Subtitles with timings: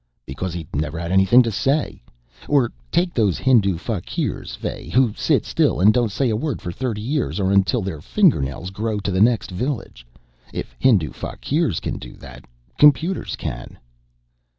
[0.25, 2.01] "Because he'd never had anything to say.
[2.47, 6.71] Or take those Hindu fakirs, Fay, who sit still and don't say a word for
[6.71, 10.07] thirty years or until their fingernails grow to the next village.
[10.51, 12.45] If Hindu fakirs can do that,
[12.79, 13.77] computers can!"